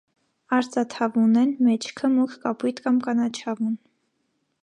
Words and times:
Արծաթավուն 0.55 1.35
են, 1.41 1.51
մեջքը՝ 1.67 2.09
մուգ 2.15 2.35
կապույտ 2.47 2.83
կամ 2.87 2.99
կանաչավուն։ 3.09 3.77